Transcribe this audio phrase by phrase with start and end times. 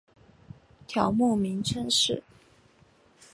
[0.87, 2.23] 条目名称是